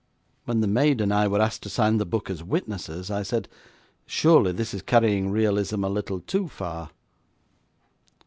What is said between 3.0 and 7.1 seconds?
I said: 'Surely this is carrying realism a little too far?'